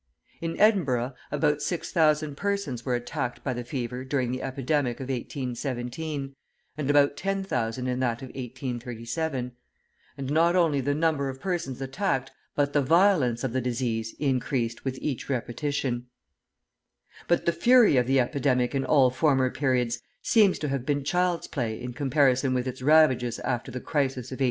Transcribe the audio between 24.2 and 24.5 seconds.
of 1842.